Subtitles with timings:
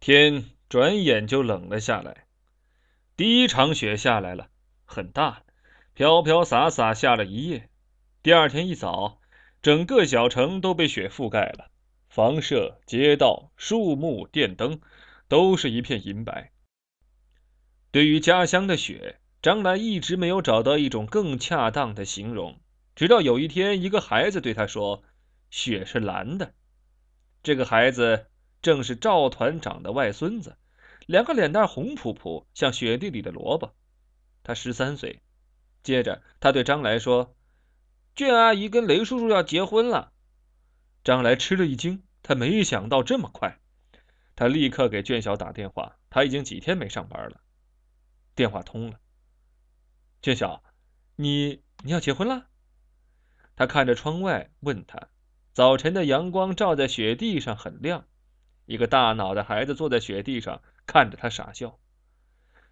[0.00, 2.26] 天转眼就冷了下来。
[3.16, 4.48] 第一场雪下来了，
[4.84, 5.42] 很大，
[5.94, 7.68] 飘飘洒洒下了一夜。
[8.22, 9.20] 第二天一早，
[9.60, 11.70] 整个小城都被雪覆盖了，
[12.08, 14.80] 房舍、街道、树木、电灯，
[15.26, 16.52] 都是一片银白。
[17.90, 22.60] 对于家乡的雪，张兰一直没有找到一种更恰当的形容。
[22.94, 25.02] 直到有一天，一个孩子对他说
[25.50, 26.54] ：“雪是蓝的。”
[27.42, 28.26] 这个孩子
[28.62, 30.56] 正是赵团长的外孙子。
[31.06, 33.74] 两个脸蛋红扑扑，像雪地里的萝卜。
[34.42, 35.22] 他十三岁。
[35.82, 37.34] 接着，他对张来说
[38.14, 40.12] ：“卷阿姨跟雷叔叔要结婚了。”
[41.04, 43.58] 张来吃了一惊，他没想到这么快。
[44.36, 47.40] 他立刻给卷小打电话，他已经几天没上班了。
[48.34, 48.98] 电话通了。
[50.20, 50.62] 卷小，
[51.16, 52.48] 你你要结婚了？
[53.56, 55.08] 他看着窗外，问他
[55.54, 58.06] ：“早晨的阳光照在雪地上，很亮。
[58.68, 61.78] 一个大脑的孩子坐在雪地上。”看着他傻笑，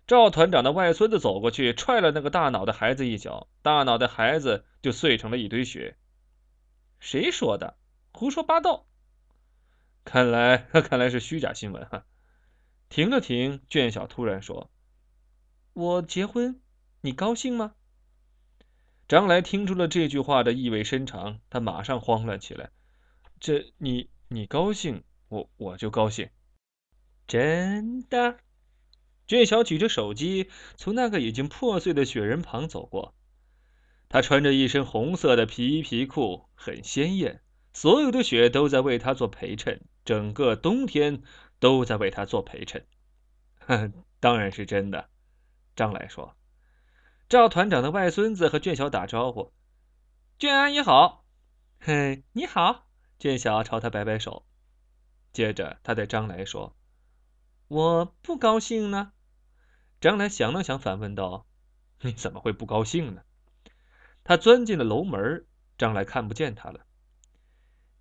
[0.06, 5.98] 赵团长的外孙子走过去，踹了那个大脑的孩子一脚，大脑的孩子就碎成了一堆雪。
[6.98, 7.76] 谁说的？
[8.12, 8.86] 胡说八道！
[10.02, 10.56] 看来，
[10.88, 12.06] 看来是虚假新闻哈。
[12.88, 14.70] 停了停，卷小突然说
[15.74, 16.58] ：“我结婚，
[17.02, 17.74] 你高兴吗？”
[19.08, 22.70] 张来听出了这句话的意味深长，他马上慌乱起来
[23.40, 26.30] ：“这，你你高兴，我我就高兴。”
[27.26, 28.38] 真的，
[29.26, 33.14] 俊晓举着手机从那个已经破碎的雪人旁走过。
[34.08, 37.42] 他穿着一身红色的皮衣皮裤，很鲜艳。
[37.72, 41.22] 所有的雪都在为他做陪衬，整个冬天
[41.58, 42.86] 都在为他做陪衬。
[44.20, 45.10] 当然是真的，
[45.74, 46.36] 张来说。
[47.28, 49.52] 赵团长的外孙子和俊晓打招呼
[50.38, 51.26] ：“俊阿姨好。
[51.80, 52.86] ”“嘿，你好。”
[53.18, 54.46] 俊晓朝他摆摆手。
[55.36, 56.74] 接着他对张来说。
[57.68, 59.12] 我不高兴呢。
[60.00, 61.46] 张来想了想，反问道
[62.00, 63.20] ：“你怎么会不高兴呢？”
[64.24, 65.44] 他钻进了楼门，
[65.76, 66.86] 张来看不见他了。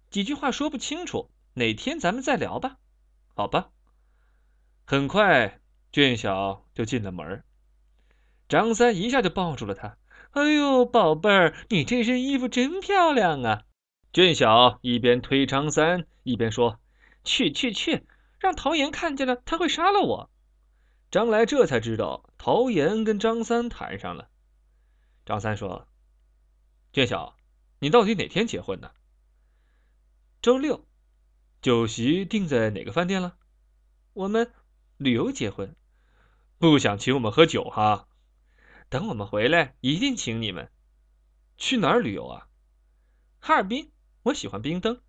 [0.10, 2.78] 几句话说不清楚，哪天咱们再聊吧？
[3.34, 3.70] 好吧。
[4.86, 5.60] 很快，
[5.92, 7.44] 俊小就进了门。
[8.48, 9.98] 张三一下就抱住了他
[10.32, 13.64] ：“哎呦，宝贝儿，你这身衣服真漂亮啊！”
[14.14, 16.80] 俊小一边推张三，一边说
[17.26, 18.08] ：“去去去。”
[18.40, 20.30] 让陶岩看见了，他会杀了我。
[21.10, 24.30] 张来这才知道，陶岩跟张三谈上了。
[25.26, 25.88] 张三说
[26.94, 27.36] ：“卷小，
[27.80, 28.92] 你到底哪天结婚呢？”
[30.42, 30.86] 周六。
[31.62, 33.38] 酒席定在哪个饭店了？
[34.14, 34.54] 我们
[34.98, 35.76] 旅游结婚，
[36.60, 38.08] 不想请我们喝酒哈？
[38.90, 40.70] 等我们回来，一定请你们。
[41.58, 42.48] 去哪儿旅游啊？
[43.40, 45.02] 哈尔滨，我喜欢冰灯。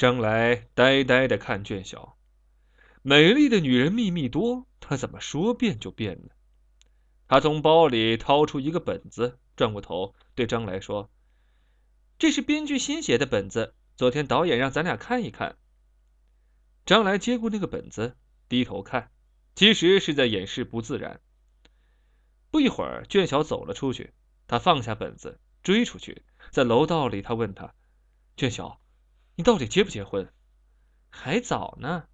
[0.00, 2.16] 张来呆呆的看卷小，
[3.02, 6.30] 美丽的女人秘密多，他怎么说变就变呢？
[7.28, 11.10] 他从包里掏出一个本子，转过头对张来说
[12.18, 15.58] ：“这是编剧新写的本子，昨天导演让咱俩看一看。”
[16.86, 18.16] 张来接过那个本子，
[18.48, 19.10] 低头看，
[19.54, 21.20] 其实是在掩饰不自然。
[22.50, 24.14] 不一会儿，卷小走了出去，
[24.46, 27.74] 他放下本子，追出去，在楼道里，他问他
[28.38, 28.80] ：“卷小。”
[29.36, 30.32] 你到底结不结婚？
[31.08, 32.04] 还早呢。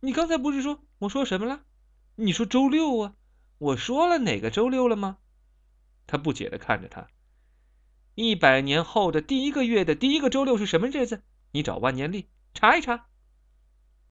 [0.00, 1.62] 你刚才不是说我说什么了？
[2.16, 3.14] 你说周六啊？
[3.58, 5.18] 我说了哪个周六了吗？
[6.06, 7.08] 他不解的看着他。
[8.14, 11.22] 一百年后的第一个月的第一个周六是什么日子？
[11.50, 13.06] 你找万年历查一查。